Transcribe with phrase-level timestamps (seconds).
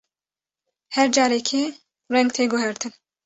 [0.95, 1.63] Her carekê,
[2.13, 2.93] reng tê guhertin.